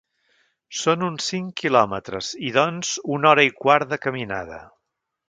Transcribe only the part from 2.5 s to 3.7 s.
doncs, una hora i un